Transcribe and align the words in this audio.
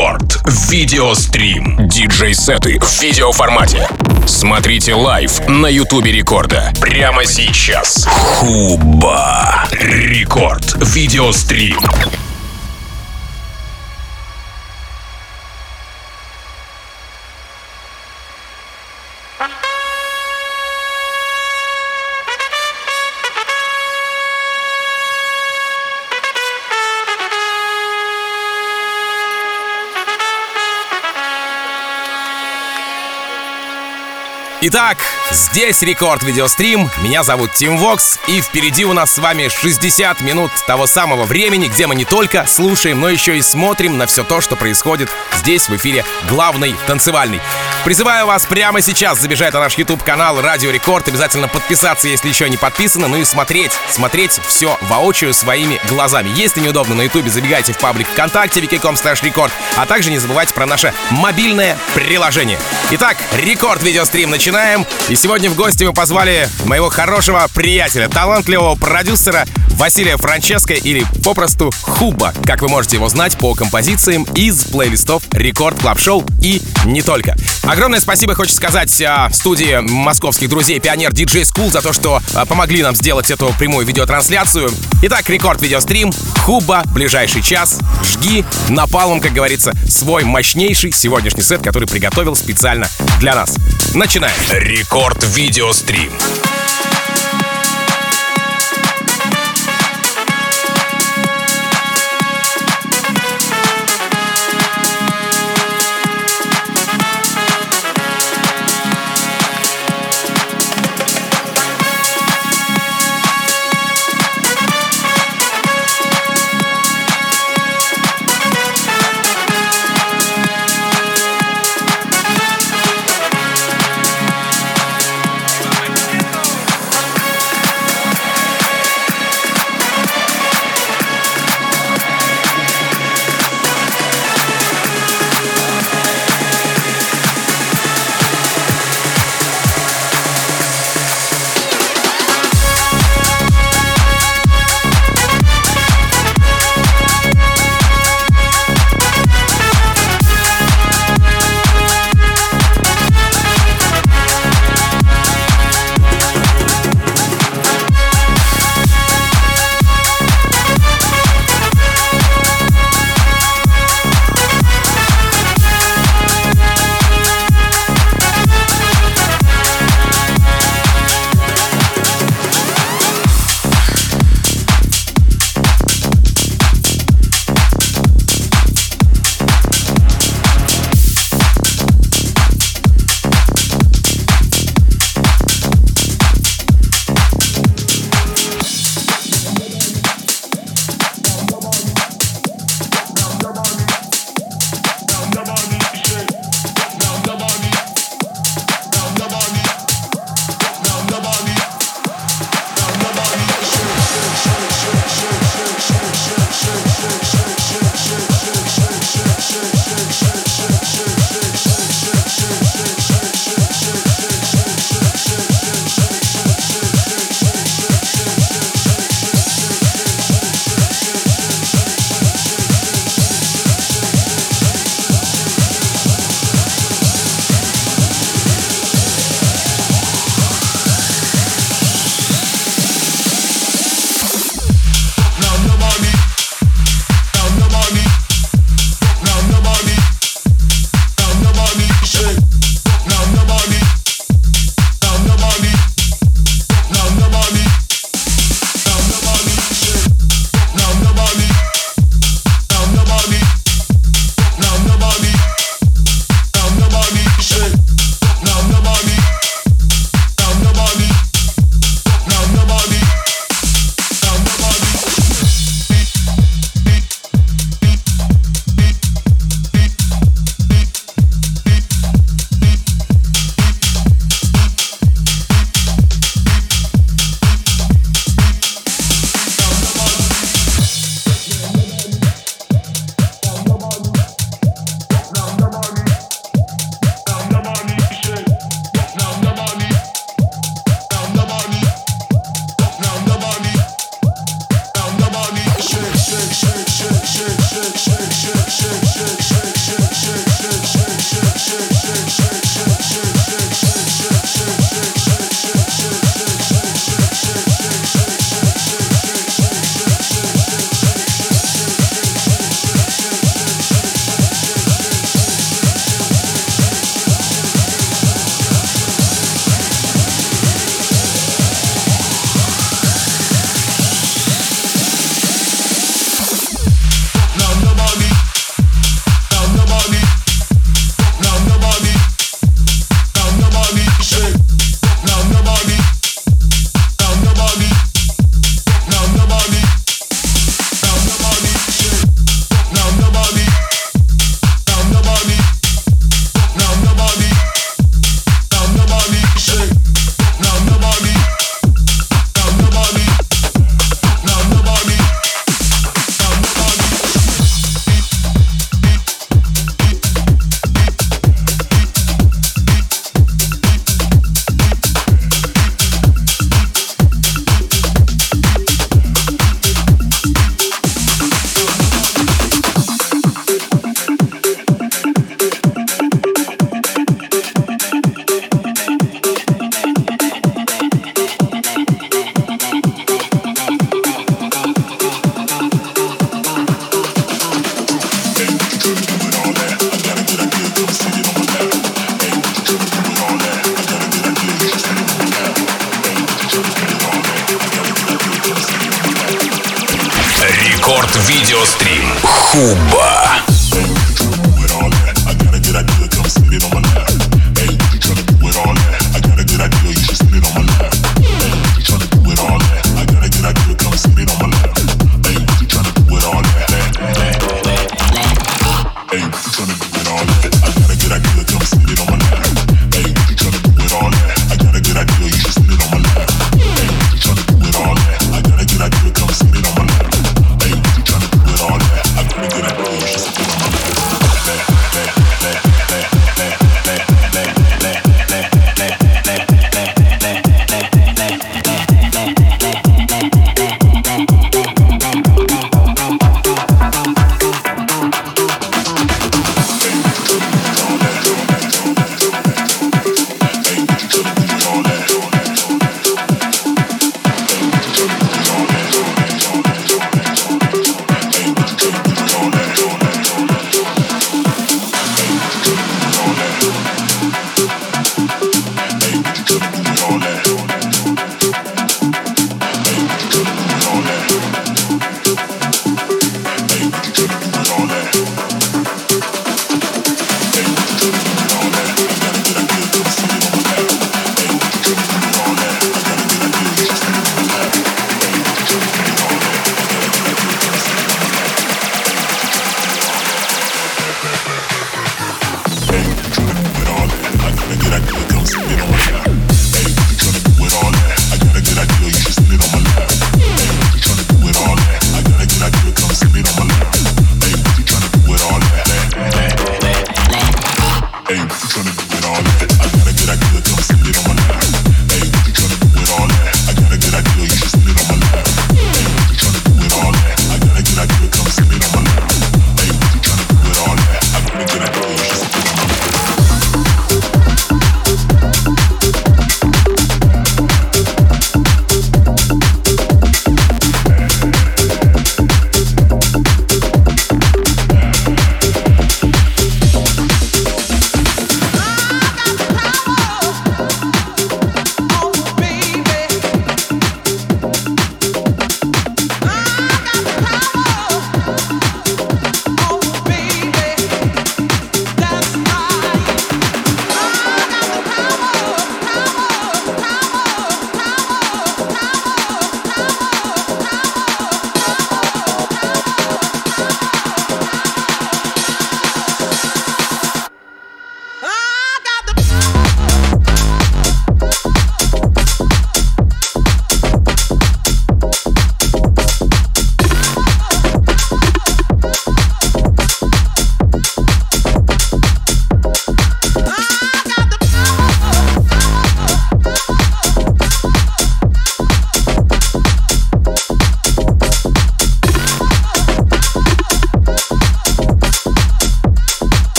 Рекорд. 0.00 0.40
Видеострим. 0.70 1.76
Диджей-сеты 1.86 2.78
в 2.80 3.02
видеоформате. 3.02 3.86
Смотрите 4.26 4.94
live 4.94 5.46
на 5.46 5.66
Ютубе 5.66 6.10
Рекорда. 6.10 6.72
Прямо 6.80 7.26
сейчас. 7.26 8.08
Hubba. 8.08 9.68
Рекорд. 9.72 10.74
Видеострим. 10.82 11.76
Итак, 34.62 34.98
здесь 35.30 35.80
рекорд 35.80 36.22
видеострим. 36.22 36.90
Меня 37.00 37.22
зовут 37.22 37.54
Тим 37.54 37.78
Вокс, 37.78 38.18
и 38.26 38.42
впереди 38.42 38.84
у 38.84 38.92
нас 38.92 39.14
с 39.14 39.16
вами 39.16 39.48
60 39.48 40.20
минут 40.20 40.50
того 40.66 40.86
самого 40.86 41.24
времени, 41.24 41.68
где 41.68 41.86
мы 41.86 41.94
не 41.94 42.04
только 42.04 42.44
слушаем, 42.46 43.00
но 43.00 43.08
еще 43.08 43.38
и 43.38 43.40
смотрим 43.40 43.96
на 43.96 44.06
все 44.06 44.22
то, 44.22 44.42
что 44.42 44.56
происходит 44.56 45.08
здесь 45.38 45.70
в 45.70 45.76
эфире 45.76 46.04
главной 46.28 46.74
танцевальной. 46.86 47.40
Призываю 47.86 48.26
вас 48.26 48.44
прямо 48.44 48.82
сейчас 48.82 49.18
забежать 49.18 49.54
на 49.54 49.60
наш 49.60 49.78
YouTube 49.78 50.02
канал 50.02 50.42
Радио 50.42 50.70
Рекорд, 50.70 51.08
обязательно 51.08 51.48
подписаться, 51.48 52.08
если 52.08 52.28
еще 52.28 52.46
не 52.50 52.58
подписано, 52.58 53.08
ну 53.08 53.16
и 53.16 53.24
смотреть, 53.24 53.72
смотреть 53.88 54.38
все 54.46 54.76
воочию 54.82 55.32
своими 55.32 55.80
глазами. 55.88 56.30
Если 56.36 56.60
неудобно 56.60 56.94
на 56.94 57.02
YouTube, 57.02 57.28
забегайте 57.28 57.72
в 57.72 57.78
паблик 57.78 58.08
ВКонтакте, 58.08 58.60
wiki.com 58.60 58.96
рекорд, 59.22 59.54
а 59.78 59.86
также 59.86 60.10
не 60.10 60.18
забывайте 60.18 60.52
про 60.52 60.66
наше 60.66 60.92
мобильное 61.08 61.78
приложение. 61.94 62.58
Итак, 62.90 63.16
рекорд 63.32 63.82
видеострим 63.82 64.28
начинается 64.28 64.49
начинаем. 64.50 64.84
И 65.08 65.14
сегодня 65.14 65.48
в 65.48 65.54
гости 65.54 65.84
мы 65.84 65.92
позвали 65.92 66.48
моего 66.64 66.88
хорошего 66.88 67.46
приятеля, 67.54 68.08
талантливого 68.08 68.74
продюсера 68.74 69.46
Василия 69.80 70.16
Франческо 70.16 70.74
или 70.74 71.06
попросту 71.24 71.70
Hubba, 71.82 72.34
как 72.44 72.60
вы 72.60 72.68
можете 72.68 72.96
его 72.96 73.08
знать 73.08 73.38
по 73.38 73.54
композициям 73.54 74.24
из 74.34 74.64
плейлистов 74.64 75.22
Record 75.32 75.78
Club 75.80 76.00
Show 76.00 76.24
и 76.42 76.60
не 76.84 77.00
только. 77.00 77.36
Огромное 77.62 78.00
спасибо 78.00 78.34
хочу 78.34 78.52
сказать 78.52 79.00
а, 79.00 79.30
студии 79.30 79.78
московских 79.80 80.48
друзей 80.48 80.80
Pioneer 80.80 81.12
DJ 81.12 81.42
School 81.42 81.70
за 81.70 81.80
то, 81.80 81.92
что 81.92 82.20
а, 82.34 82.44
помогли 82.44 82.82
нам 82.82 82.96
сделать 82.96 83.30
эту 83.30 83.54
прямую 83.58 83.86
видеотрансляцию. 83.86 84.70
Итак, 85.02 85.30
Рекорд 85.30 85.62
Видеострим, 85.62 86.12
Hubba, 86.40 86.82
ближайший 86.92 87.42
час, 87.42 87.78
жги, 88.02 88.44
напалмом, 88.68 89.20
как 89.20 89.32
говорится, 89.32 89.72
свой 89.88 90.24
мощнейший 90.24 90.92
сегодняшний 90.92 91.42
сет, 91.42 91.62
который 91.62 91.86
приготовил 91.86 92.34
специально 92.34 92.88
для 93.20 93.34
нас. 93.34 93.54
Начинаем. 93.94 94.39
Рекорд 94.48 95.22
Видеострим. 95.24 96.12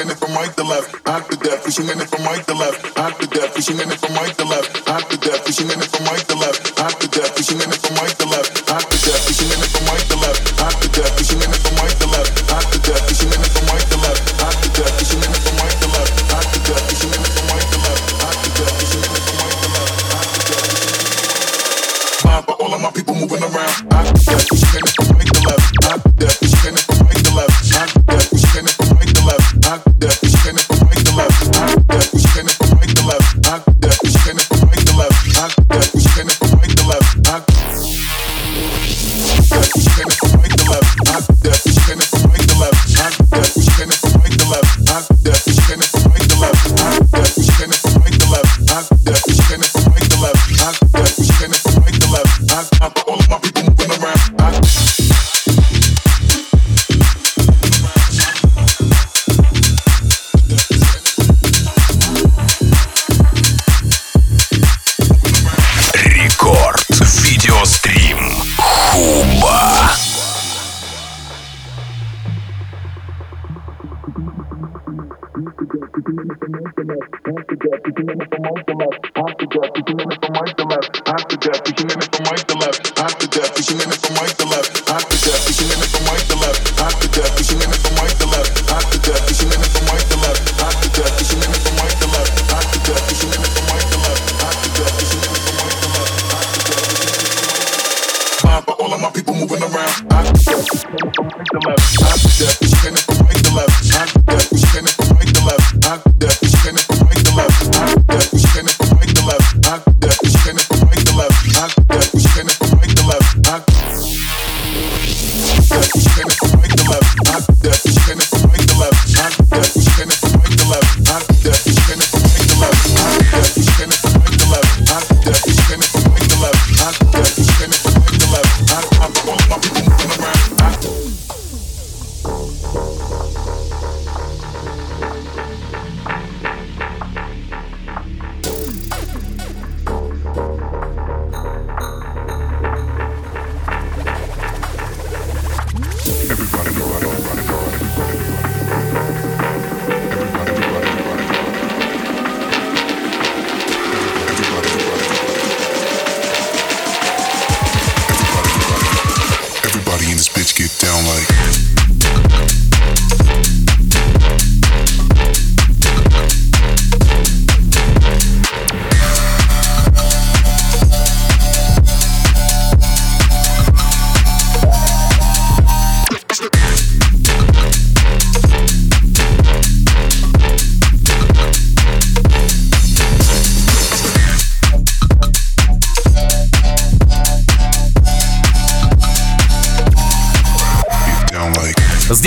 Swinging 0.00 0.16
it 0.16 0.18
from 0.18 0.32
right 0.32 0.56
to 0.56 0.64
left. 0.64 0.80
Death, 0.90 1.04
right 1.04 1.24
to 1.28 1.36
death, 1.36 1.60
we 1.64 1.70
swinging 1.76 2.00
it 2.00 2.08
from 2.08 2.24
right 2.24 2.44
to 2.46 2.54
left. 2.54 2.96
After 2.96 3.26
death, 3.26 3.52
we 3.54 3.60
swinging 3.60 3.90
it 3.92 4.00
from 4.00 4.14
right 4.16 4.32
to 4.32 4.44
left. 4.48 4.88
After 4.88 5.16
death, 5.20 5.44
we 5.44 5.52
swinging 5.52 5.76
it 5.76 5.90
from 5.92 6.04
right 6.08 6.24
to 6.24 6.36
left. 6.40 6.80
After 6.80 7.08
death, 7.10 7.36
we 7.36 7.42
swinging 7.42 7.68
it 7.68 7.80
from 7.84 7.94
right 8.00 8.16
to 8.16 8.26
left. 8.32 8.70
After 8.70 8.96
death, 9.04 9.26
we 9.28 9.32
swinging 9.36 9.60
it 9.60 9.68
from 9.68 9.84
right 9.92 10.06
to 10.08 10.16
left. 10.24 10.40
After 10.60 10.88
death, 10.96 11.12
we 11.18 11.24
swinging 11.28 11.52
it 11.52 11.60
from 11.60 11.76
right 11.76 11.96
to 12.00 12.06
left. 12.08 12.32
After 12.48 12.78
death, 12.80 13.04
we 13.04 13.14
swinging 13.14 13.44
it 13.44 13.52
from 13.52 13.66
right 13.68 13.86
to 13.90 13.98
left. 14.00 14.24
After 14.40 14.70
death, 14.72 14.96
we 14.96 15.04
swinging 15.04 15.34
it 15.36 15.42
from 15.44 15.56
right 15.60 15.76
to 15.76 15.88
left. 15.92 16.12
After 16.32 16.60
death, 16.64 16.84
we 16.88 16.94
swinging 16.96 17.20
it 17.20 17.34
from 17.36 17.46
right 17.50 17.68
to 17.68 17.78
left. 17.84 18.00
After 18.24 18.50
death, 18.56 18.74
we 18.80 18.86
swinging 18.88 19.12
it 19.12 19.24
from 19.28 19.36
right 19.36 19.58
to 19.60 19.68
left. 19.68 20.00
Mind 22.24 22.44
for 22.48 22.56
all 22.56 22.72
of 22.72 22.80
my 22.80 22.90
people 22.96 23.14
moving 23.20 23.42
around. 23.44 23.74
After 23.92 24.16
death, 24.16 24.48
we 24.48 24.56
swinging 24.56 24.88
it 24.88 24.96
from 24.96 25.09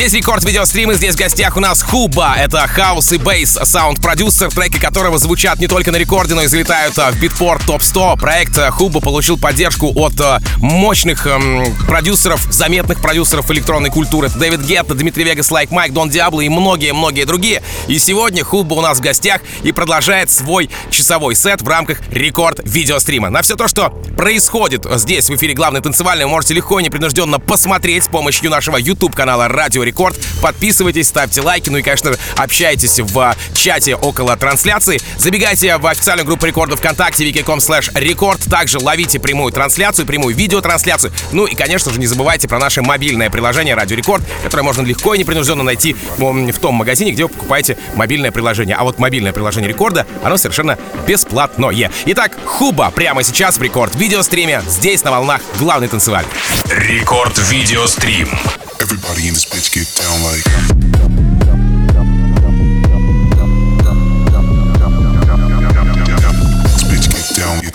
Здесь 0.03 0.15
рекорд 0.15 0.43
видеострима, 0.43 0.95
здесь 0.95 1.15
в 1.15 1.17
гостях 1.17 1.55
у 1.55 1.61
нас 1.61 1.81
Hubba. 1.81 2.35
Это 2.37 2.67
хаус 2.67 3.13
и 3.13 3.17
bass 3.17 3.57
саунд-продюсер, 3.63 4.49
треки 4.49 4.77
которого 4.77 5.17
звучат 5.17 5.59
не 5.59 5.67
только 5.67 5.93
на 5.93 5.95
рекорде, 5.95 6.33
но 6.33 6.41
и 6.41 6.47
залетают 6.47 6.99
а, 6.99 7.09
в 7.09 7.21
Beatport 7.21 7.65
топ-100. 7.65 8.19
Проект 8.19 8.57
а, 8.57 8.69
Hubba 8.69 8.99
получил 8.99 9.39
поддержку 9.39 9.93
от 9.95 10.19
а, 10.19 10.41
мощных 10.57 11.25
эм, 11.25 11.73
продюсеров, 11.87 12.45
заметных 12.51 13.01
продюсеров 13.01 13.49
электронной 13.51 13.91
культуры. 13.91 14.27
Это 14.27 14.37
Дэвид 14.39 14.59
Гетта, 14.65 14.93
Dimitri 14.93 15.23
Vegas, 15.23 15.49
Like 15.51 15.71
Mike, 15.71 15.93
Дон 15.93 16.09
Диабло 16.09 16.41
и 16.41 16.49
многие-многие 16.49 17.23
другие. 17.23 17.63
И 17.87 17.97
сегодня 17.97 18.43
Hubba 18.43 18.73
у 18.73 18.81
нас 18.81 18.97
в 18.97 19.01
гостях 19.01 19.39
и 19.63 19.71
продолжает 19.71 20.29
свой 20.29 20.69
часовой 20.89 21.33
сет 21.33 21.61
в 21.61 21.67
рамках 21.69 22.01
рекорд 22.11 22.59
видеострима. 22.65 23.29
На 23.29 23.41
все 23.41 23.55
то, 23.55 23.69
что 23.69 24.02
происходит 24.15 24.85
здесь 24.95 25.29
в 25.29 25.35
эфире 25.35 25.53
главной 25.53 25.81
танцевальной, 25.81 26.25
вы 26.25 26.31
можете 26.31 26.53
легко 26.53 26.79
и 26.79 26.83
непринужденно 26.83 27.39
посмотреть 27.39 28.03
с 28.05 28.07
помощью 28.07 28.49
нашего 28.49 28.77
YouTube-канала 28.77 29.47
Радио 29.47 29.83
Рекорд. 29.83 30.15
Подписывайтесь, 30.41 31.07
ставьте 31.07 31.41
лайки, 31.41 31.69
ну 31.69 31.77
и, 31.77 31.81
конечно, 31.81 32.15
общайтесь 32.37 32.99
в 32.99 33.35
чате 33.53 33.95
около 33.95 34.35
трансляции. 34.37 34.99
Забегайте 35.17 35.77
в 35.77 35.87
официальную 35.87 36.25
группу 36.25 36.45
рекордов 36.45 36.79
ВКонтакте 36.79 37.29
wiki.com 37.29 37.59
slash 37.59 37.89
рекорд. 37.95 38.41
Также 38.49 38.79
ловите 38.79 39.19
прямую 39.19 39.51
трансляцию, 39.51 40.05
прямую 40.05 40.35
видеотрансляцию. 40.35 41.11
Ну 41.31 41.45
и, 41.45 41.55
конечно 41.55 41.91
же, 41.91 41.99
не 41.99 42.07
забывайте 42.07 42.47
про 42.47 42.59
наше 42.59 42.81
мобильное 42.81 43.29
приложение 43.29 43.75
Радио 43.75 43.95
Рекорд, 43.95 44.23
которое 44.43 44.63
можно 44.63 44.81
легко 44.83 45.13
и 45.13 45.19
непринужденно 45.19 45.63
найти 45.63 45.95
в 46.17 46.59
том 46.59 46.75
магазине, 46.75 47.11
где 47.11 47.23
вы 47.23 47.29
покупаете 47.29 47.77
мобильное 47.95 48.31
приложение. 48.31 48.75
А 48.75 48.83
вот 48.83 48.99
мобильное 48.99 49.33
приложение 49.33 49.69
Рекорда, 49.69 50.05
оно 50.23 50.37
совершенно 50.37 50.77
бесплатное. 51.07 51.91
Итак, 52.05 52.37
Хуба 52.45 52.91
прямо 52.91 53.23
сейчас 53.23 53.57
в 53.57 53.61
рекорд 53.61 53.95
видеостриме 54.13 54.61
здесь 54.67 55.03
на 55.03 55.09
волнах 55.09 55.41
главной 55.57 55.87
танцевальной. 55.87 56.31
Рекорд. 56.65 57.35
Видеострим. 57.49 58.29
Everybody 58.77 59.27
in 59.27 59.33
this 59.33 59.43
bitch 59.43 59.73
get 59.73 59.87
down 59.97 60.21
like. 60.21 60.43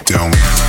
Down. 0.07 0.68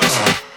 Uh-huh. 0.00 0.47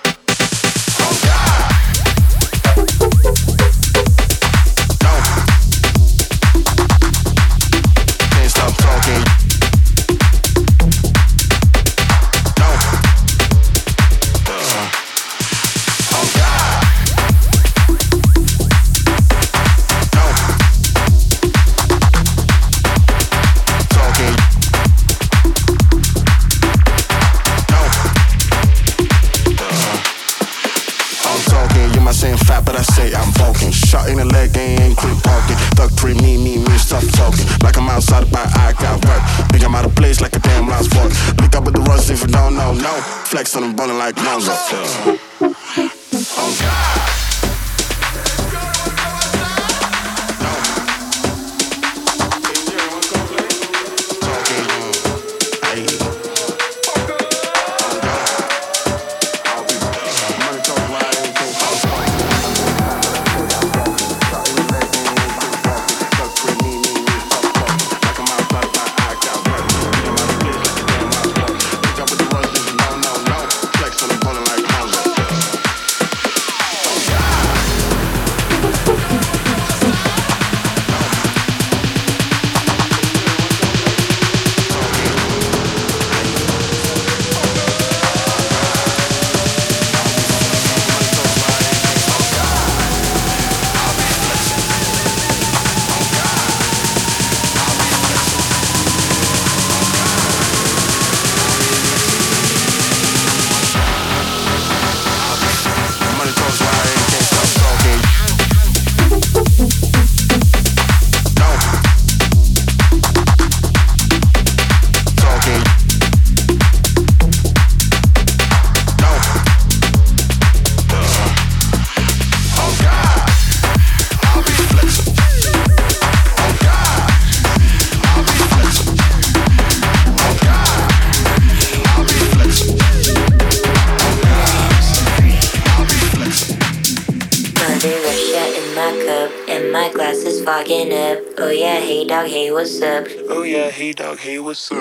Oh 143.30 143.44
yeah, 143.44 143.70
hey 143.70 143.94
dog, 143.94 144.20
hey, 144.20 144.40
what's 144.40 144.72
up? 144.72 144.81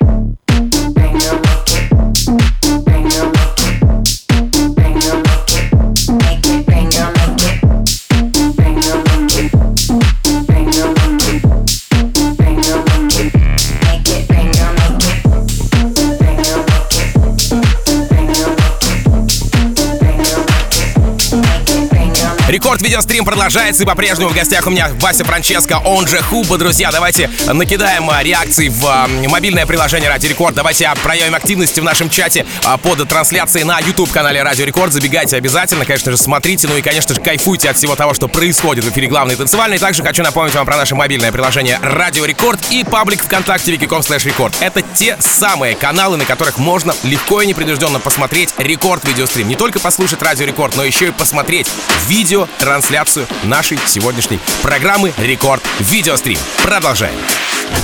видеострим 22.91 23.23
продолжается, 23.23 23.83
и 23.83 23.85
по-прежнему 23.85 24.31
в 24.31 24.33
гостях 24.33 24.67
у 24.67 24.69
меня 24.69 24.89
Вася 24.99 25.23
Франческо, 25.23 25.79
он 25.85 26.07
же 26.07 26.21
Hubba. 26.21 26.57
Друзья, 26.57 26.91
давайте 26.91 27.29
накидаем 27.47 28.09
а, 28.09 28.21
реакции 28.21 28.67
в 28.67 28.85
а, 28.85 29.07
мобильное 29.29 29.65
приложение 29.65 30.09
Радио 30.09 30.29
Рекорд. 30.29 30.55
Давайте 30.55 30.87
а, 30.87 30.95
проявим 30.95 31.33
активности 31.33 31.79
в 31.79 31.85
нашем 31.85 32.09
чате 32.09 32.45
под 32.83 33.07
трансляцией 33.07 33.63
на 33.63 33.79
YouTube-канале 33.79 34.43
Радио 34.43 34.65
Рекорд. 34.65 34.91
Забегайте 34.91 35.37
обязательно, 35.37 35.85
конечно 35.85 36.11
же, 36.11 36.17
смотрите, 36.17 36.67
ну 36.67 36.75
и, 36.75 36.81
конечно 36.81 37.15
же, 37.15 37.21
кайфуйте 37.21 37.69
от 37.69 37.77
всего 37.77 37.95
того, 37.95 38.13
что 38.13 38.27
происходит 38.27 38.83
в 38.83 38.89
эфире 38.89 39.07
главной 39.07 39.37
танцевальной. 39.37 39.77
Также 39.77 40.03
хочу 40.03 40.21
напомнить 40.21 40.53
вам 40.53 40.65
про 40.65 40.75
наше 40.75 40.93
мобильное 40.93 41.31
приложение 41.31 41.79
Радио 41.81 42.25
Рекорд 42.25 42.59
и 42.71 42.83
паблик 42.83 43.23
ВКонтакте 43.23 43.71
vk.com 43.71 44.03
slash 44.03 44.25
record. 44.25 44.53
Это 44.59 44.81
те 44.81 45.15
самые 45.21 45.75
каналы, 45.75 46.17
на 46.17 46.25
которых 46.25 46.57
можно 46.57 46.93
легко 47.03 47.41
и 47.41 47.47
непринужденно 47.47 48.01
посмотреть 48.01 48.53
рекорд 48.57 49.07
видеострим. 49.07 49.47
Не 49.47 49.55
только 49.55 49.79
послушать 49.79 50.21
Радио 50.21 50.45
Рекорд, 50.45 50.75
но 50.75 50.83
еще 50.83 51.07
и 51.07 51.11
посмотреть 51.11 51.69
видео, 52.09 52.49
трансляцию 52.81 53.27
нашей 53.43 53.77
сегодняшней 53.85 54.39
программы 54.63 55.13
Рекорд 55.19 55.61
Видеострим. 55.79 56.39
Продолжаем. 56.63 57.13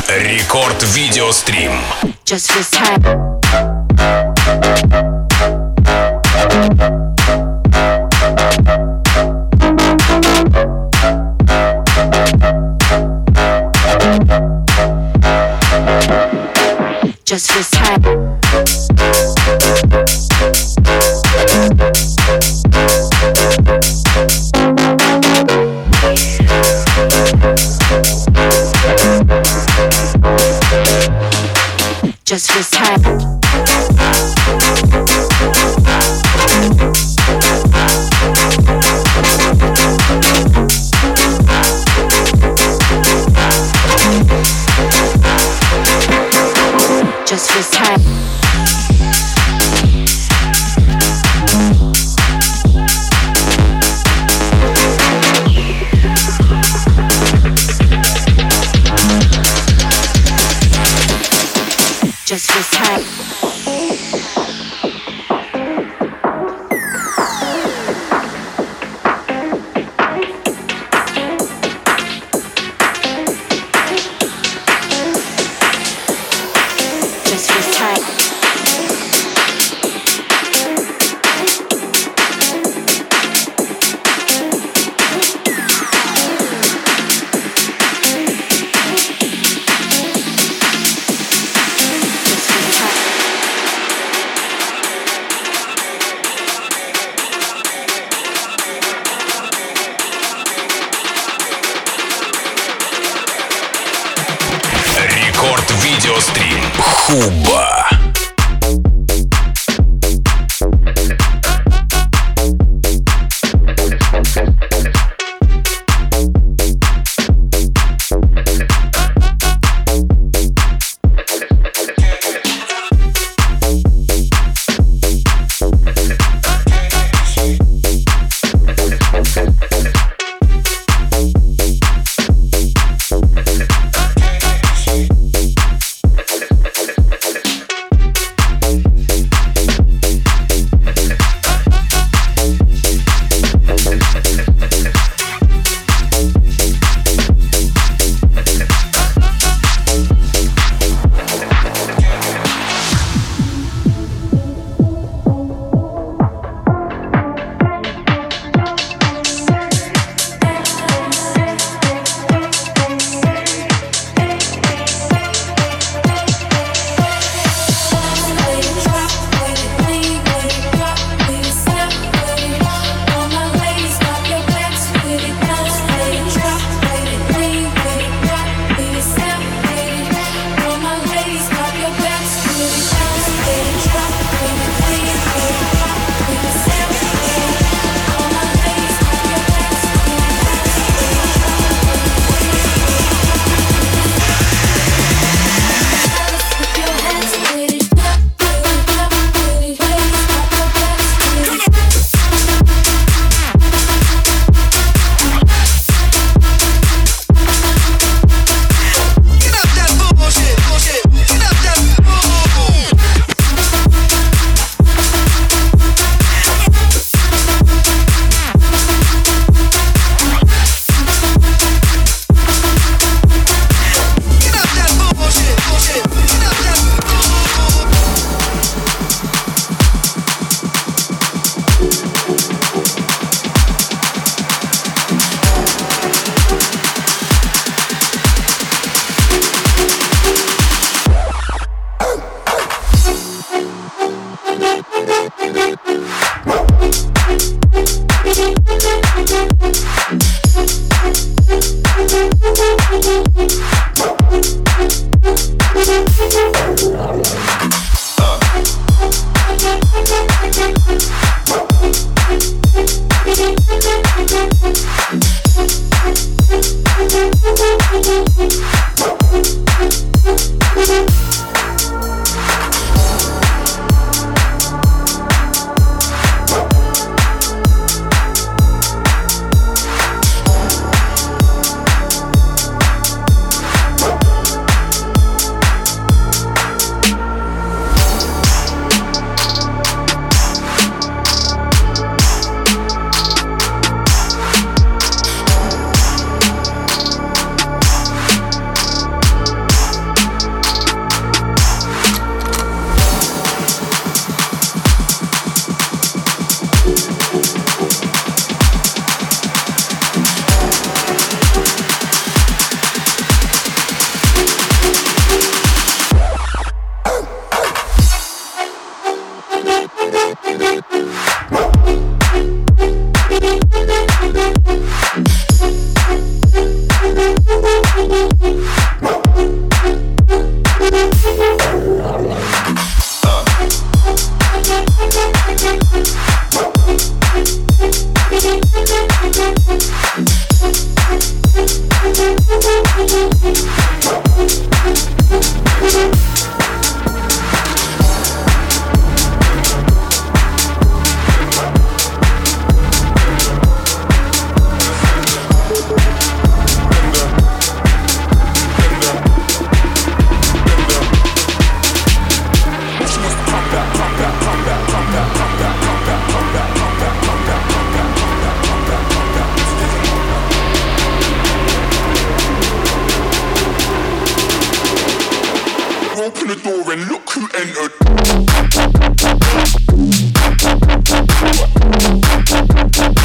Рекорд 0.09 0.81
Видеострим. 0.95 1.71
Just. 2.25 2.49
Just 17.23 17.51
this 17.53 17.69
time. 17.69 18.16
Just 32.27 32.49
this 32.49 32.69
time. 32.71 33.26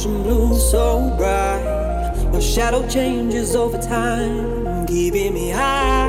ocean 0.00 0.22
blue 0.22 0.58
so 0.58 1.14
bright. 1.18 2.14
Your 2.32 2.40
shadow 2.40 2.88
changes 2.88 3.54
over 3.54 3.78
time, 3.78 4.86
keeping 4.86 5.34
me 5.34 5.50
high. 5.50 6.08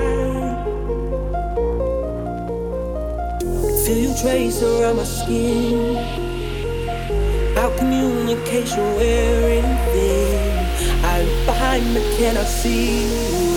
Feel 3.86 3.98
you 3.98 4.14
trace 4.22 4.62
around 4.64 4.98
my 4.98 5.04
skin. 5.04 5.98
Our 7.58 7.72
communication 7.78 8.84
wearing 8.96 9.70
thin. 9.92 11.04
I 11.04 11.24
look 11.24 11.46
behind 11.46 11.94
but 11.94 12.04
cannot 12.18 12.48
see 12.48 13.08
where 13.10 13.51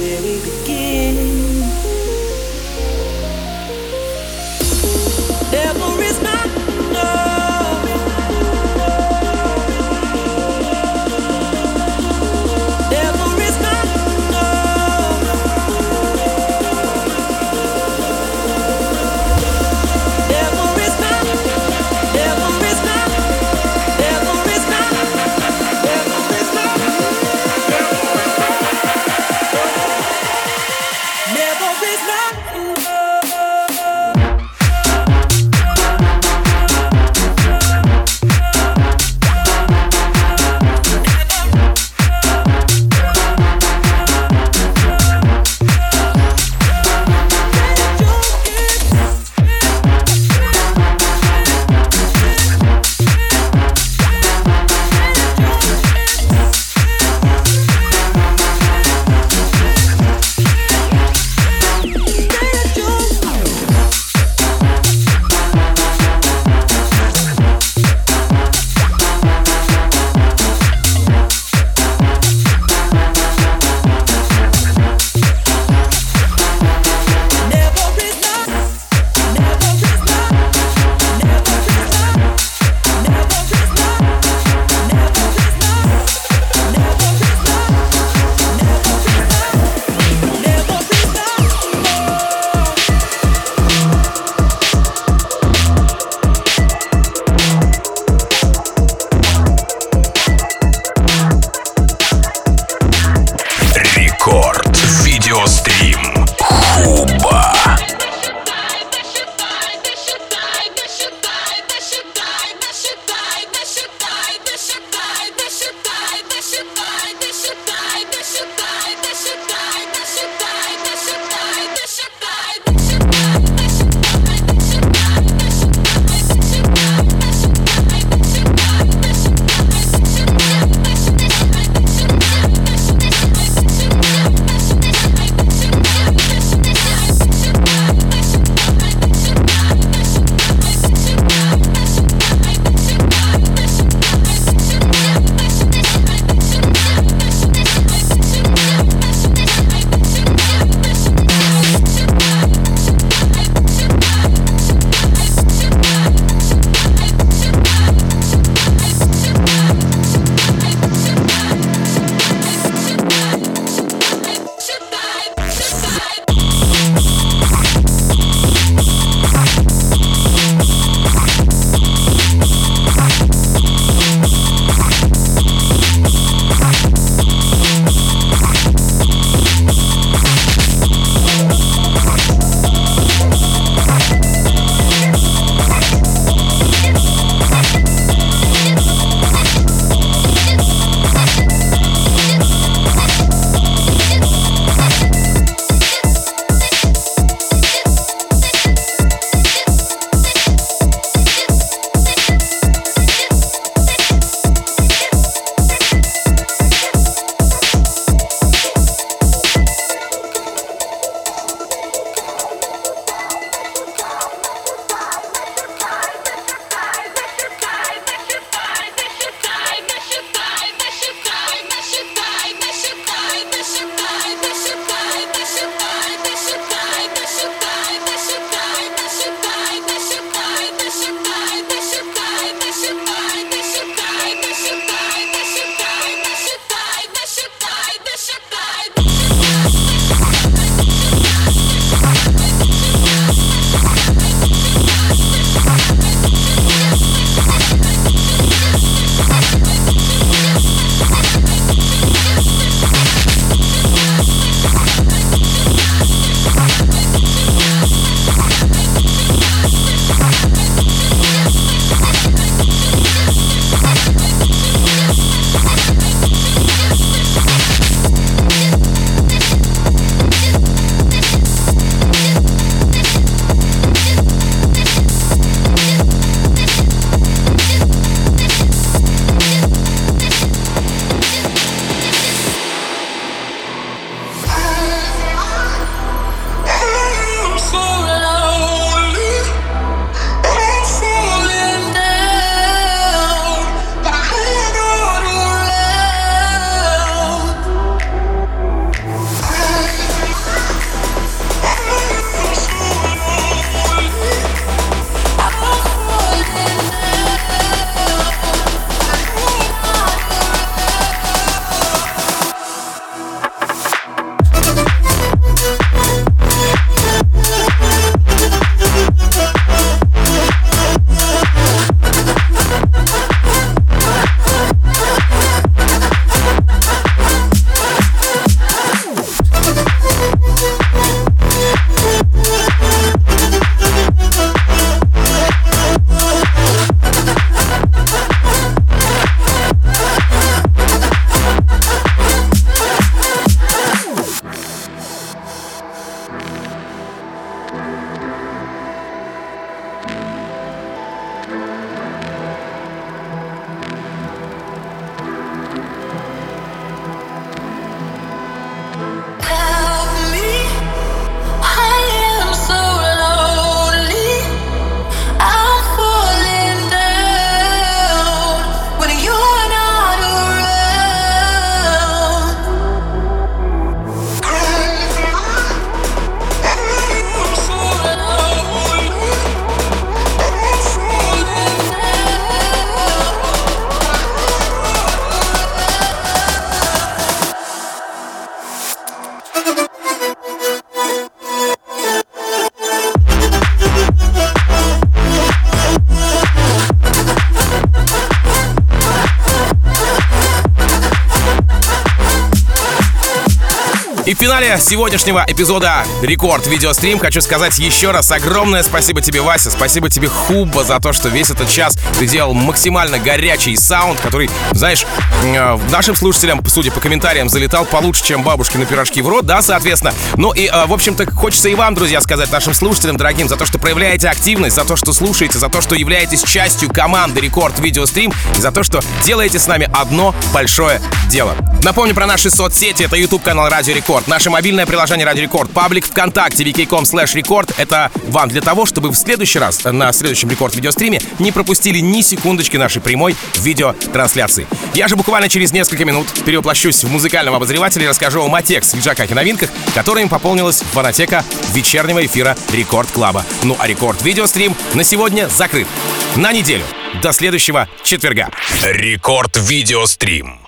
И 404.26 404.34
в 404.34 404.38
финале 404.38 404.78
сегодняшнего 404.80 405.44
эпизода 405.46 406.02
Рекорд 406.22 406.66
Видеострим 406.66 407.18
хочу 407.18 407.42
сказать 407.42 407.78
еще 407.78 408.10
раз 408.10 408.32
огромное 408.32 408.82
спасибо 408.82 409.20
тебе, 409.20 409.42
Вася, 409.42 409.70
спасибо 409.70 410.08
тебе, 410.08 410.28
Hubba, 410.28 410.82
за 410.82 410.98
то, 410.98 411.12
что 411.12 411.28
весь 411.28 411.50
этот 411.50 411.68
час 411.68 411.98
ты 412.18 412.26
делал 412.26 412.54
максимально 412.54 413.18
горячий 413.18 413.76
саунд, 413.76 414.18
который, 414.20 414.48
знаешь, 414.72 415.04
э, 415.42 415.78
нашим 415.90 416.16
слушателям, 416.16 416.64
судя 416.66 416.90
по 416.90 417.00
комментариям, 417.00 417.50
залетал 417.50 417.84
получше, 417.84 418.24
чем 418.24 418.42
бабушки 418.42 418.78
на 418.78 418.86
пирожки 418.86 419.20
в 419.20 419.28
рот, 419.28 419.44
да, 419.44 419.60
соответственно. 419.60 420.14
Ну 420.36 420.52
и, 420.52 420.68
э, 420.68 420.86
в 420.86 420.94
общем-то, 420.94 421.30
хочется 421.30 421.68
и 421.68 421.74
вам, 421.74 421.94
друзья, 421.94 422.22
сказать 422.22 422.50
нашим 422.50 422.72
слушателям, 422.72 423.18
дорогим, 423.18 423.46
за 423.46 423.56
то, 423.56 423.66
что 423.66 423.78
проявляете 423.78 424.28
активность, 424.28 424.76
за 424.76 424.86
то, 424.86 424.96
что 424.96 425.12
слушаете, 425.12 425.58
за 425.58 425.68
то, 425.68 425.82
что 425.82 425.94
являетесь 425.94 426.42
частью 426.42 426.88
команды 426.88 427.42
Рекорд 427.42 427.78
Видеострим 427.78 428.32
и 428.56 428.60
за 428.60 428.72
то, 428.72 428.84
что 428.84 429.02
делаете 429.22 429.58
с 429.58 429.66
нами 429.66 429.90
одно 429.92 430.34
большое 430.54 431.02
дело. 431.28 431.54
Напомню 431.82 432.14
про 432.14 432.26
наши 432.26 432.48
соцсети. 432.48 433.02
Это 433.02 433.16
YouTube 433.16 433.42
канал 433.42 433.68
Радио 433.68 433.92
Рекорд, 433.94 434.13
наше 434.26 434.50
мобильное 434.50 434.86
приложение 434.86 435.26
Радио 435.26 435.42
Рекорд, 435.42 435.70
паблик 435.70 436.06
ВКонтакте, 436.06 436.62
vk.com 436.62 437.04
slash 437.04 437.34
record. 437.34 437.72
Это 437.76 438.10
вам 438.28 438.48
для 438.48 438.60
того, 438.60 438.86
чтобы 438.86 439.10
в 439.10 439.16
следующий 439.16 439.58
раз, 439.58 439.82
на 439.84 440.12
следующем 440.12 440.50
Рекорд 440.50 440.74
видеостриме, 440.76 441.20
не 441.38 441.50
пропустили 441.52 441.98
ни 441.98 442.20
секундочки 442.20 442.76
нашей 442.76 443.02
прямой 443.02 443.36
видеотрансляции. 443.56 444.66
Я 444.94 445.08
же 445.08 445.16
буквально 445.16 445.48
через 445.48 445.72
несколько 445.72 446.04
минут 446.04 446.28
перевоплощусь 446.44 447.02
в 447.02 447.10
музыкального 447.10 447.56
обозревателя 447.56 448.04
и 448.04 448.08
расскажу 448.08 448.42
вам 448.42 448.54
о 448.54 448.62
тех 448.62 448.84
свежаках 448.84 449.30
и 449.30 449.34
новинках, 449.34 449.70
которыми 449.94 450.28
пополнилась 450.28 450.80
фонотека 450.80 451.44
вечернего 451.72 452.24
эфира 452.24 452.56
Рекорд 452.72 453.10
Клаба. 453.10 453.44
Ну 453.62 453.76
а 453.78 453.86
Рекорд 453.86 454.22
видеострим 454.22 454.74
на 454.94 455.04
сегодня 455.04 455.48
закрыт. 455.48 455.88
На 456.36 456.52
неделю. 456.52 456.84
До 457.22 457.32
следующего 457.32 457.88
четверга. 458.02 458.50
Рекорд 458.82 459.56
Видеострим. 459.56 460.60